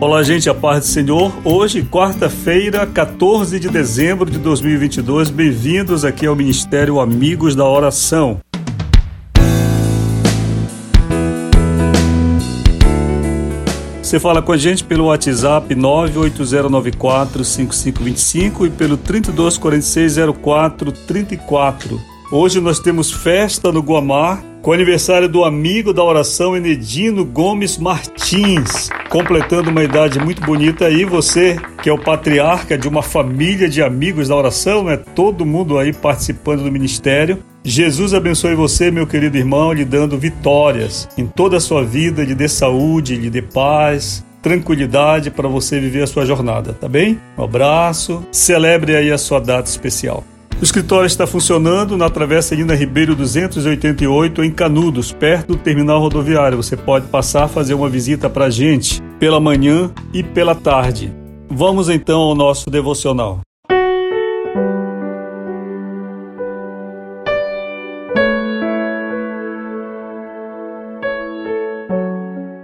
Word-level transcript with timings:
Olá, 0.00 0.22
gente, 0.22 0.48
a 0.48 0.54
paz 0.54 0.86
do 0.86 0.88
Senhor. 0.92 1.32
Hoje, 1.42 1.82
quarta-feira, 1.82 2.86
14 2.86 3.58
de 3.58 3.68
dezembro 3.68 4.30
de 4.30 4.38
2022. 4.38 5.28
Bem-vindos 5.28 6.04
aqui 6.04 6.24
ao 6.24 6.36
Ministério 6.36 7.00
Amigos 7.00 7.56
da 7.56 7.64
Oração. 7.64 8.38
Você 14.00 14.20
fala 14.20 14.40
com 14.40 14.52
a 14.52 14.56
gente 14.56 14.84
pelo 14.84 15.06
WhatsApp 15.06 15.74
980945525 15.74 18.68
e 18.68 18.70
pelo 18.70 18.96
32460434. 18.98 21.98
Hoje 22.30 22.60
nós 22.60 22.78
temos 22.78 23.10
festa 23.10 23.72
no 23.72 23.82
Guamar 23.82 24.44
com 24.62 24.70
o 24.70 24.74
aniversário 24.74 25.28
do 25.28 25.44
amigo 25.44 25.92
da 25.92 26.02
oração 26.02 26.56
Enedino 26.56 27.24
Gomes 27.24 27.78
Martins, 27.78 28.88
completando 29.08 29.70
uma 29.70 29.82
idade 29.82 30.18
muito 30.18 30.42
bonita 30.42 30.86
aí, 30.86 31.04
você 31.04 31.56
que 31.82 31.88
é 31.88 31.92
o 31.92 31.98
patriarca 31.98 32.76
de 32.76 32.88
uma 32.88 33.02
família 33.02 33.68
de 33.68 33.82
amigos 33.82 34.28
da 34.28 34.36
oração, 34.36 34.84
né? 34.84 34.96
Todo 35.14 35.46
mundo 35.46 35.78
aí 35.78 35.92
participando 35.92 36.64
do 36.64 36.72
ministério. 36.72 37.38
Jesus 37.64 38.14
abençoe 38.14 38.54
você, 38.54 38.90
meu 38.90 39.06
querido 39.06 39.36
irmão, 39.36 39.72
lhe 39.72 39.84
dando 39.84 40.18
vitórias 40.18 41.08
em 41.16 41.26
toda 41.26 41.58
a 41.58 41.60
sua 41.60 41.84
vida, 41.84 42.24
lhe 42.24 42.34
dê 42.34 42.48
saúde, 42.48 43.16
lhe 43.16 43.30
dê 43.30 43.42
paz, 43.42 44.24
tranquilidade 44.42 45.30
para 45.30 45.48
você 45.48 45.78
viver 45.78 46.02
a 46.02 46.06
sua 46.06 46.24
jornada, 46.24 46.72
tá 46.72 46.88
bem? 46.88 47.20
Um 47.36 47.44
abraço, 47.44 48.24
celebre 48.32 48.96
aí 48.96 49.10
a 49.10 49.18
sua 49.18 49.40
data 49.40 49.68
especial. 49.68 50.24
O 50.60 50.64
escritório 50.64 51.06
está 51.06 51.24
funcionando 51.24 51.96
na 51.96 52.10
Travessa 52.10 52.56
Nina 52.56 52.74
Ribeiro 52.74 53.14
288, 53.14 54.42
em 54.42 54.50
Canudos, 54.50 55.12
perto 55.12 55.52
do 55.52 55.56
terminal 55.56 56.00
rodoviário. 56.00 56.56
Você 56.56 56.76
pode 56.76 57.06
passar 57.06 57.44
a 57.44 57.48
fazer 57.48 57.74
uma 57.74 57.88
visita 57.88 58.28
para 58.28 58.46
a 58.46 58.50
gente 58.50 59.00
pela 59.20 59.38
manhã 59.38 59.88
e 60.12 60.20
pela 60.20 60.56
tarde. 60.56 61.12
Vamos 61.48 61.88
então 61.88 62.18
ao 62.22 62.34
nosso 62.34 62.68
devocional. 62.70 63.40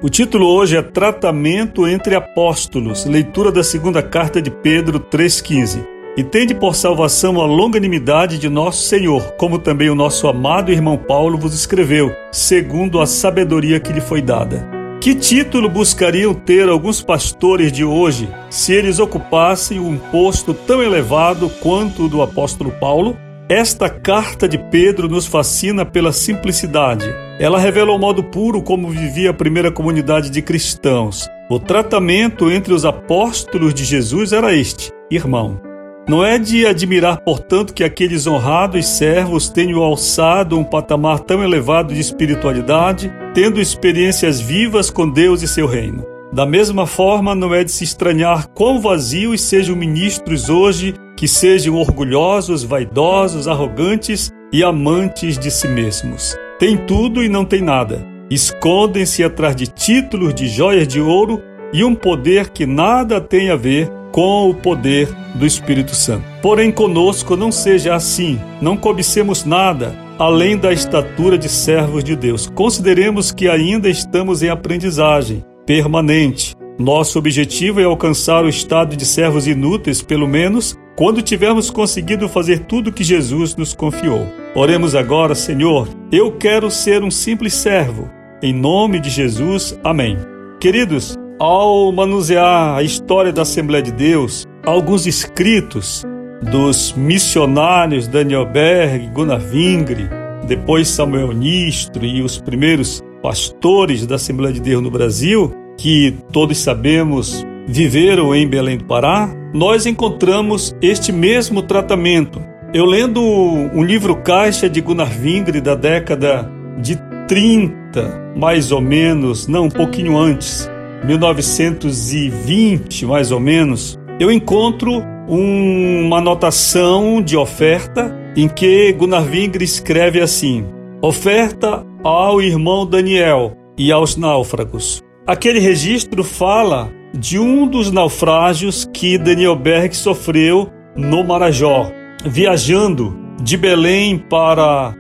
O 0.02 0.08
título 0.10 0.48
hoje 0.48 0.76
é 0.76 0.82
Tratamento 0.82 1.86
entre 1.86 2.16
Apóstolos, 2.16 3.06
leitura 3.06 3.52
da 3.52 3.62
segunda 3.62 4.02
carta 4.02 4.42
de 4.42 4.50
Pedro 4.50 4.98
3,15 4.98 5.93
e 6.16 6.22
tende 6.22 6.54
por 6.54 6.74
salvação 6.74 7.40
a 7.40 7.46
longanimidade 7.46 8.38
de 8.38 8.48
nosso 8.48 8.82
Senhor, 8.84 9.32
como 9.32 9.58
também 9.58 9.90
o 9.90 9.94
nosso 9.94 10.28
amado 10.28 10.70
irmão 10.70 10.96
Paulo 10.96 11.36
vos 11.36 11.54
escreveu, 11.54 12.14
segundo 12.30 13.00
a 13.00 13.06
sabedoria 13.06 13.80
que 13.80 13.92
lhe 13.92 14.00
foi 14.00 14.22
dada. 14.22 14.68
Que 15.00 15.14
título 15.14 15.68
buscariam 15.68 16.32
ter 16.32 16.68
alguns 16.68 17.02
pastores 17.02 17.70
de 17.70 17.84
hoje 17.84 18.28
se 18.48 18.72
eles 18.72 18.98
ocupassem 18.98 19.78
um 19.78 19.98
posto 19.98 20.54
tão 20.54 20.82
elevado 20.82 21.50
quanto 21.60 22.04
o 22.04 22.08
do 22.08 22.22
apóstolo 22.22 22.70
Paulo? 22.70 23.16
Esta 23.46 23.90
carta 23.90 24.48
de 24.48 24.56
Pedro 24.56 25.06
nos 25.06 25.26
fascina 25.26 25.84
pela 25.84 26.12
simplicidade. 26.12 27.04
Ela 27.38 27.58
revela 27.58 27.92
o 27.92 27.98
modo 27.98 28.24
puro 28.24 28.62
como 28.62 28.88
vivia 28.88 29.30
a 29.30 29.34
primeira 29.34 29.70
comunidade 29.70 30.30
de 30.30 30.40
cristãos. 30.40 31.28
O 31.50 31.58
tratamento 31.60 32.50
entre 32.50 32.72
os 32.72 32.86
apóstolos 32.86 33.74
de 33.74 33.84
Jesus 33.84 34.32
era 34.32 34.54
este: 34.54 34.90
irmão. 35.10 35.73
Não 36.06 36.22
é 36.22 36.38
de 36.38 36.66
admirar, 36.66 37.18
portanto, 37.22 37.72
que 37.72 37.82
aqueles 37.82 38.26
honrados 38.26 38.86
servos 38.86 39.48
tenham 39.48 39.82
alçado 39.82 40.58
um 40.58 40.62
patamar 40.62 41.20
tão 41.20 41.42
elevado 41.42 41.94
de 41.94 42.00
espiritualidade, 42.00 43.10
tendo 43.32 43.58
experiências 43.58 44.38
vivas 44.38 44.90
com 44.90 45.08
Deus 45.08 45.40
e 45.40 45.48
seu 45.48 45.66
reino. 45.66 46.04
Da 46.30 46.44
mesma 46.44 46.86
forma, 46.86 47.34
não 47.34 47.54
é 47.54 47.64
de 47.64 47.72
se 47.72 47.84
estranhar 47.84 48.48
quão 48.48 48.80
vazios 48.80 49.40
sejam 49.40 49.74
ministros 49.74 50.50
hoje 50.50 50.94
que 51.16 51.26
sejam 51.26 51.76
orgulhosos, 51.76 52.64
vaidosos, 52.64 53.48
arrogantes 53.48 54.30
e 54.52 54.62
amantes 54.62 55.38
de 55.38 55.50
si 55.50 55.68
mesmos. 55.68 56.36
Tem 56.58 56.76
tudo 56.76 57.24
e 57.24 57.30
não 57.30 57.46
tem 57.46 57.62
nada. 57.62 58.06
Escondem-se 58.28 59.24
atrás 59.24 59.56
de 59.56 59.68
títulos, 59.68 60.34
de 60.34 60.48
joias 60.48 60.86
de 60.86 61.00
ouro 61.00 61.40
e 61.72 61.82
um 61.82 61.94
poder 61.94 62.50
que 62.50 62.66
nada 62.66 63.20
tem 63.20 63.48
a 63.48 63.56
ver 63.56 63.90
com 64.14 64.48
o 64.48 64.54
poder 64.54 65.08
do 65.34 65.44
Espírito 65.44 65.92
Santo. 65.92 66.24
Porém, 66.40 66.70
conosco 66.70 67.36
não 67.36 67.50
seja 67.50 67.96
assim, 67.96 68.40
não 68.62 68.76
cobicemos 68.76 69.44
nada 69.44 69.98
além 70.16 70.56
da 70.56 70.72
estatura 70.72 71.36
de 71.36 71.48
servos 71.48 72.04
de 72.04 72.14
Deus. 72.14 72.48
Consideremos 72.54 73.32
que 73.32 73.48
ainda 73.48 73.90
estamos 73.90 74.40
em 74.40 74.48
aprendizagem 74.48 75.44
permanente. 75.66 76.54
Nosso 76.78 77.18
objetivo 77.18 77.80
é 77.80 77.84
alcançar 77.84 78.44
o 78.44 78.48
estado 78.48 78.96
de 78.96 79.04
servos 79.04 79.48
inúteis, 79.48 80.00
pelo 80.00 80.28
menos 80.28 80.76
quando 80.94 81.20
tivermos 81.20 81.68
conseguido 81.68 82.28
fazer 82.28 82.60
tudo 82.66 82.92
que 82.92 83.02
Jesus 83.02 83.56
nos 83.56 83.74
confiou. 83.74 84.28
Oremos 84.54 84.94
agora, 84.94 85.34
Senhor, 85.34 85.88
eu 86.12 86.30
quero 86.30 86.70
ser 86.70 87.02
um 87.02 87.10
simples 87.10 87.54
servo. 87.54 88.08
Em 88.40 88.52
nome 88.52 89.00
de 89.00 89.10
Jesus, 89.10 89.76
amém. 89.82 90.16
Queridos, 90.60 91.16
ao 91.38 91.90
manusear 91.92 92.76
a 92.76 92.82
história 92.82 93.32
da 93.32 93.42
Assembleia 93.42 93.82
de 93.82 93.92
Deus, 93.92 94.46
alguns 94.64 95.06
escritos 95.06 96.04
dos 96.42 96.92
missionários 96.96 98.06
Daniel 98.06 98.46
Berg, 98.46 99.08
Gunnar 99.12 99.40
Vingre, 99.40 100.08
depois 100.46 100.88
Samuel 100.88 101.32
Nistro 101.32 102.04
e 102.04 102.22
os 102.22 102.38
primeiros 102.38 103.02
pastores 103.22 104.06
da 104.06 104.16
Assembleia 104.16 104.52
de 104.52 104.60
Deus 104.60 104.82
no 104.82 104.90
Brasil, 104.90 105.52
que 105.78 106.14
todos 106.30 106.58
sabemos 106.58 107.44
viveram 107.66 108.34
em 108.34 108.46
Belém 108.46 108.76
do 108.76 108.84
Pará, 108.84 109.34
nós 109.54 109.86
encontramos 109.86 110.76
este 110.82 111.10
mesmo 111.10 111.62
tratamento. 111.62 112.42
Eu 112.74 112.84
lendo 112.84 113.22
um 113.22 113.82
livro 113.82 114.16
caixa 114.16 114.68
de 114.68 114.80
Gunnar 114.80 115.08
Vingre 115.08 115.60
da 115.60 115.74
década 115.74 116.50
de 116.78 116.96
30, 117.26 118.32
mais 118.36 118.70
ou 118.70 118.80
menos, 118.80 119.46
não, 119.46 119.64
um 119.64 119.70
pouquinho 119.70 120.18
antes, 120.18 120.68
1920, 121.06 123.04
mais 123.06 123.30
ou 123.30 123.38
menos, 123.38 123.98
eu 124.18 124.32
encontro 124.32 125.02
um, 125.28 126.06
uma 126.06 126.18
anotação 126.18 127.20
de 127.20 127.36
oferta 127.36 128.16
em 128.36 128.48
que 128.48 128.92
Gunnar 128.92 129.24
Vingre 129.24 129.64
escreve 129.64 130.20
assim: 130.20 130.64
Oferta 131.02 131.84
ao 132.02 132.40
irmão 132.40 132.86
Daniel 132.86 133.56
e 133.76 133.92
aos 133.92 134.16
náufragos. 134.16 135.02
Aquele 135.26 135.58
registro 135.58 136.24
fala 136.24 136.90
de 137.12 137.38
um 137.38 137.66
dos 137.66 137.90
naufrágios 137.90 138.88
que 138.92 139.18
Daniel 139.18 139.56
Berg 139.56 139.94
sofreu 139.94 140.70
no 140.96 141.22
Marajó, 141.22 141.90
viajando 142.24 143.14
de 143.42 143.56
Belém 143.58 144.16
para 144.18 144.94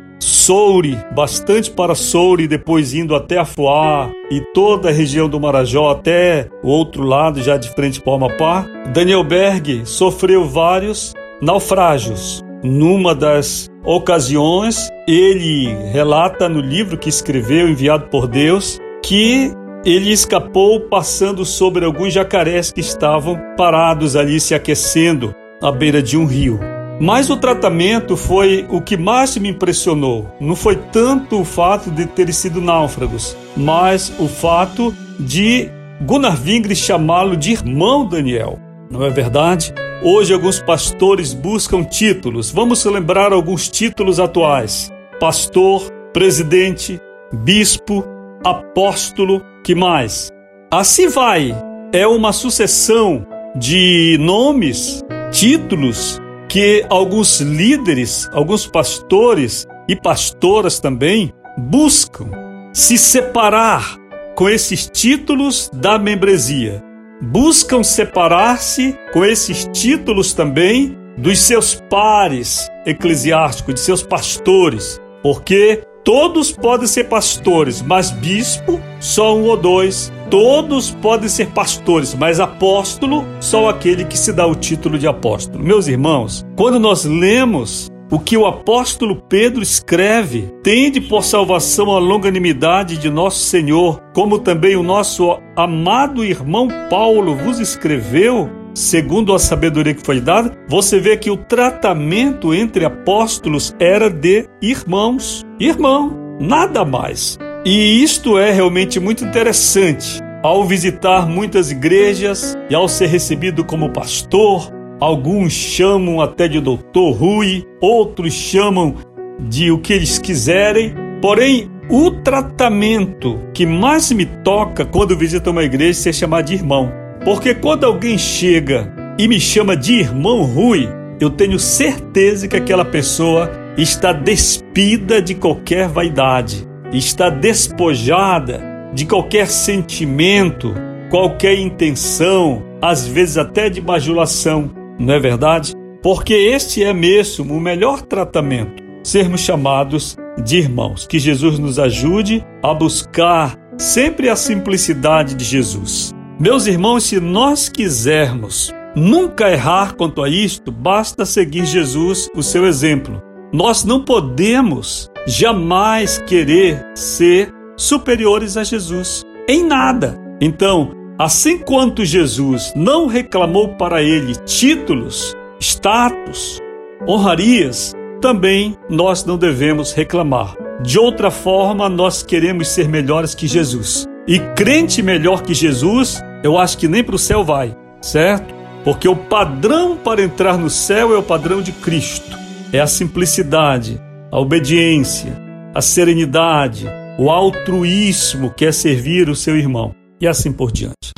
Soure, 0.44 0.98
bastante 1.14 1.70
para 1.70 1.94
Soure, 1.94 2.46
depois 2.46 2.92
indo 2.92 3.14
até 3.14 3.38
Afuá 3.38 4.10
e 4.30 4.42
toda 4.52 4.90
a 4.90 4.92
região 4.92 5.26
do 5.26 5.40
Marajó 5.40 5.90
até 5.90 6.50
o 6.62 6.68
outro 6.68 7.02
lado, 7.02 7.42
já 7.42 7.56
de 7.56 7.70
frente 7.70 7.98
para 7.98 8.12
o 8.12 8.16
Amapá. 8.16 8.66
Daniel 8.92 9.24
Berg 9.24 9.86
sofreu 9.86 10.46
vários 10.46 11.14
naufrágios. 11.40 12.42
Numa 12.62 13.14
das 13.14 13.70
ocasiões, 13.82 14.90
ele 15.08 15.74
relata 15.90 16.46
no 16.46 16.60
livro 16.60 16.98
que 16.98 17.08
escreveu, 17.08 17.66
enviado 17.66 18.08
por 18.08 18.28
Deus, 18.28 18.78
que 19.02 19.50
ele 19.82 20.12
escapou 20.12 20.78
passando 20.90 21.42
sobre 21.46 21.86
alguns 21.86 22.12
jacarés 22.12 22.70
que 22.70 22.80
estavam 22.80 23.40
parados 23.56 24.14
ali 24.14 24.38
se 24.38 24.54
aquecendo 24.54 25.34
à 25.62 25.72
beira 25.72 26.02
de 26.02 26.18
um 26.18 26.26
rio. 26.26 26.73
Mas 27.00 27.28
o 27.28 27.36
tratamento 27.36 28.16
foi 28.16 28.66
o 28.70 28.80
que 28.80 28.96
mais 28.96 29.36
me 29.36 29.48
impressionou. 29.48 30.32
Não 30.40 30.54
foi 30.54 30.76
tanto 30.76 31.40
o 31.40 31.44
fato 31.44 31.90
de 31.90 32.06
terem 32.06 32.32
sido 32.32 32.60
náufragos, 32.60 33.36
mas 33.56 34.12
o 34.18 34.28
fato 34.28 34.94
de 35.18 35.68
Gunnar 36.02 36.36
Vingre 36.36 36.76
chamá-lo 36.76 37.36
de 37.36 37.52
irmão 37.52 38.06
Daniel. 38.06 38.58
Não 38.90 39.04
é 39.04 39.10
verdade? 39.10 39.74
Hoje 40.02 40.32
alguns 40.34 40.60
pastores 40.60 41.34
buscam 41.34 41.82
títulos. 41.82 42.50
Vamos 42.50 42.84
lembrar 42.84 43.32
alguns 43.32 43.68
títulos 43.68 44.20
atuais: 44.20 44.92
pastor, 45.18 45.90
presidente, 46.12 47.00
bispo, 47.32 48.04
apóstolo, 48.44 49.42
que 49.64 49.74
mais? 49.74 50.28
Assim 50.70 51.08
vai. 51.08 51.54
É 51.92 52.06
uma 52.06 52.32
sucessão 52.32 53.24
de 53.56 54.16
nomes, 54.20 55.04
títulos 55.30 56.20
que 56.54 56.86
alguns 56.88 57.40
líderes, 57.40 58.30
alguns 58.32 58.64
pastores 58.64 59.66
e 59.88 59.96
pastoras 59.96 60.78
também 60.78 61.32
buscam 61.58 62.30
se 62.72 62.96
separar 62.96 63.96
com 64.36 64.48
esses 64.48 64.88
títulos 64.88 65.68
da 65.74 65.98
membresia. 65.98 66.80
Buscam 67.20 67.82
separar-se 67.82 68.96
com 69.12 69.24
esses 69.24 69.68
títulos 69.72 70.32
também 70.32 70.96
dos 71.18 71.40
seus 71.40 71.74
pares 71.90 72.70
eclesiásticos, 72.86 73.74
de 73.74 73.80
seus 73.80 74.04
pastores, 74.04 75.00
porque 75.24 75.82
todos 76.04 76.52
podem 76.52 76.86
ser 76.86 77.08
pastores, 77.08 77.82
mas 77.82 78.12
bispo 78.12 78.80
só 79.00 79.36
um 79.36 79.42
ou 79.46 79.56
dois. 79.56 80.12
Todos 80.34 80.90
podem 80.90 81.28
ser 81.28 81.50
pastores, 81.50 82.12
mas 82.12 82.40
apóstolo 82.40 83.24
só 83.38 83.68
aquele 83.68 84.04
que 84.04 84.18
se 84.18 84.32
dá 84.32 84.44
o 84.44 84.56
título 84.56 84.98
de 84.98 85.06
apóstolo. 85.06 85.62
Meus 85.62 85.86
irmãos, 85.86 86.44
quando 86.56 86.80
nós 86.80 87.04
lemos 87.04 87.88
o 88.10 88.18
que 88.18 88.36
o 88.36 88.44
apóstolo 88.44 89.22
Pedro 89.28 89.62
escreve, 89.62 90.52
tende 90.60 91.00
por 91.00 91.22
salvação 91.22 91.92
a 91.92 92.00
longanimidade 92.00 92.96
de 92.96 93.08
nosso 93.08 93.44
Senhor, 93.44 94.02
como 94.12 94.40
também 94.40 94.74
o 94.74 94.82
nosso 94.82 95.38
amado 95.56 96.24
irmão 96.24 96.66
Paulo 96.90 97.36
vos 97.36 97.60
escreveu, 97.60 98.50
segundo 98.74 99.32
a 99.36 99.38
sabedoria 99.38 99.94
que 99.94 100.04
foi 100.04 100.20
dada, 100.20 100.50
você 100.68 100.98
vê 100.98 101.16
que 101.16 101.30
o 101.30 101.36
tratamento 101.36 102.52
entre 102.52 102.84
apóstolos 102.84 103.72
era 103.78 104.10
de 104.10 104.48
irmãos. 104.60 105.44
Irmão, 105.60 106.18
nada 106.40 106.84
mais. 106.84 107.38
E 107.64 108.02
isto 108.02 108.36
é 108.36 108.50
realmente 108.50 108.98
muito 109.00 109.24
interessante. 109.24 110.23
Ao 110.44 110.62
visitar 110.62 111.26
muitas 111.26 111.70
igrejas 111.70 112.54
e 112.68 112.74
ao 112.74 112.86
ser 112.86 113.06
recebido 113.06 113.64
como 113.64 113.88
pastor, 113.88 114.70
alguns 115.00 115.54
chamam 115.54 116.20
até 116.20 116.46
de 116.46 116.60
doutor 116.60 117.12
Rui, 117.12 117.64
outros 117.80 118.34
chamam 118.34 118.94
de 119.40 119.70
o 119.70 119.78
que 119.78 119.94
eles 119.94 120.18
quiserem, 120.18 120.92
porém 121.22 121.70
o 121.88 122.10
tratamento 122.10 123.40
que 123.54 123.64
mais 123.64 124.12
me 124.12 124.26
toca 124.26 124.84
quando 124.84 125.16
visito 125.16 125.50
uma 125.50 125.64
igreja 125.64 126.10
é 126.10 126.12
chamar 126.12 126.42
de 126.42 126.52
irmão. 126.52 126.92
Porque 127.24 127.54
quando 127.54 127.84
alguém 127.84 128.18
chega 128.18 128.94
e 129.18 129.26
me 129.26 129.40
chama 129.40 129.74
de 129.74 129.94
irmão 129.94 130.42
Rui, 130.42 130.86
eu 131.18 131.30
tenho 131.30 131.58
certeza 131.58 132.46
que 132.46 132.56
aquela 132.56 132.84
pessoa 132.84 133.50
está 133.78 134.12
despida 134.12 135.22
de 135.22 135.34
qualquer 135.34 135.88
vaidade, 135.88 136.68
está 136.92 137.30
despojada 137.30 138.73
de 138.94 139.04
qualquer 139.04 139.48
sentimento, 139.48 140.72
qualquer 141.10 141.58
intenção, 141.58 142.62
às 142.80 143.06
vezes 143.06 143.36
até 143.36 143.68
de 143.68 143.80
bajulação, 143.80 144.70
não 144.98 145.12
é 145.12 145.18
verdade? 145.18 145.74
Porque 146.02 146.34
este 146.34 146.84
é 146.84 146.92
mesmo 146.92 147.54
o 147.54 147.60
melhor 147.60 148.02
tratamento, 148.02 148.82
sermos 149.02 149.40
chamados 149.40 150.16
de 150.44 150.58
irmãos. 150.58 151.06
Que 151.06 151.18
Jesus 151.18 151.58
nos 151.58 151.78
ajude 151.78 152.44
a 152.62 152.72
buscar 152.72 153.56
sempre 153.76 154.28
a 154.28 154.36
simplicidade 154.36 155.34
de 155.34 155.44
Jesus. 155.44 156.12
Meus 156.38 156.66
irmãos, 156.66 157.04
se 157.04 157.18
nós 157.20 157.68
quisermos 157.68 158.72
nunca 158.94 159.50
errar 159.50 159.94
quanto 159.94 160.22
a 160.22 160.28
isto, 160.28 160.70
basta 160.70 161.24
seguir 161.24 161.64
Jesus, 161.64 162.28
o 162.34 162.42
seu 162.42 162.66
exemplo. 162.66 163.22
Nós 163.52 163.84
não 163.84 164.04
podemos 164.04 165.10
jamais 165.26 166.18
querer 166.18 166.84
ser 166.94 167.53
superiores 167.76 168.56
a 168.56 168.64
Jesus 168.64 169.24
em 169.48 169.64
nada. 169.64 170.18
Então, 170.40 170.92
assim 171.18 171.58
quanto 171.58 172.04
Jesus 172.04 172.72
não 172.74 173.06
reclamou 173.06 173.68
para 173.76 174.02
ele 174.02 174.34
títulos, 174.44 175.34
status, 175.60 176.60
honrarias, 177.06 177.94
também 178.20 178.76
nós 178.88 179.24
não 179.24 179.36
devemos 179.36 179.92
reclamar. 179.92 180.56
De 180.82 180.98
outra 180.98 181.30
forma, 181.30 181.88
nós 181.88 182.22
queremos 182.22 182.68
ser 182.68 182.88
melhores 182.88 183.34
que 183.34 183.46
Jesus. 183.46 184.06
E 184.26 184.38
crente 184.38 185.02
melhor 185.02 185.42
que 185.42 185.52
Jesus, 185.52 186.20
eu 186.42 186.58
acho 186.58 186.78
que 186.78 186.88
nem 186.88 187.04
para 187.04 187.14
o 187.14 187.18
céu 187.18 187.44
vai, 187.44 187.76
certo? 188.00 188.54
Porque 188.82 189.08
o 189.08 189.14
padrão 189.14 189.96
para 189.96 190.22
entrar 190.22 190.58
no 190.58 190.70
céu 190.70 191.14
é 191.14 191.18
o 191.18 191.22
padrão 191.22 191.60
de 191.62 191.72
Cristo. 191.72 192.36
É 192.72 192.80
a 192.80 192.86
simplicidade, 192.86 194.00
a 194.32 194.38
obediência, 194.38 195.40
a 195.74 195.80
serenidade, 195.80 196.86
o 197.16 197.30
altruísmo 197.30 198.50
que 198.50 198.64
é 198.64 198.72
servir 198.72 199.28
o 199.28 199.36
seu 199.36 199.56
irmão 199.56 199.94
e 200.20 200.26
assim 200.26 200.52
por 200.52 200.72
diante. 200.72 201.12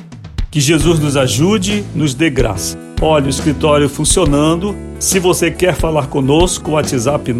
Que 0.50 0.60
Jesus 0.60 1.00
nos 1.00 1.16
ajude, 1.16 1.82
nos 1.94 2.12
dê 2.14 2.28
graça. 2.30 2.78
Olha 3.00 3.26
o 3.26 3.30
escritório 3.30 3.88
funcionando. 3.88 4.76
Se 4.98 5.18
você 5.18 5.50
quer 5.50 5.74
falar 5.74 6.08
conosco, 6.08 6.72
WhatsApp 6.72 7.32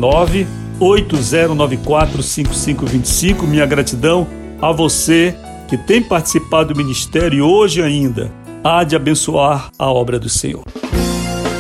980945525. 0.81 3.47
Minha 3.47 3.67
gratidão 3.67 4.27
a 4.61 4.73
você 4.73 5.37
que 5.69 5.77
tem 5.77 6.03
participado 6.03 6.75
do 6.75 6.79
ministério 6.79 7.39
e 7.39 7.43
hoje 7.43 7.83
ainda 7.83 8.33
há 8.63 8.85
de 8.85 8.95
abençoar 8.97 9.71
a 9.79 9.91
obra 9.91 10.19
do 10.19 10.29
Senhor. 10.29 10.63